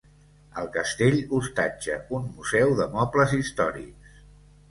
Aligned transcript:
El 0.61 0.69
castell 0.77 1.17
hostatja 1.39 1.99
un 2.19 2.25
museu 2.39 2.73
de 2.79 2.87
mobles 2.95 3.35
històrics. 3.41 4.17